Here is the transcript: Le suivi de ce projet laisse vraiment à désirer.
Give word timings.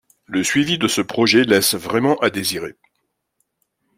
Le 0.25 0.43
suivi 0.43 0.79
de 0.79 0.87
ce 0.87 1.01
projet 1.01 1.43
laisse 1.43 1.75
vraiment 1.75 2.15
à 2.21 2.31
désirer. 2.31 2.75